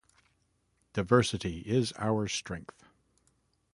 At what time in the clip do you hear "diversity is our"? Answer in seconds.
0.93-2.27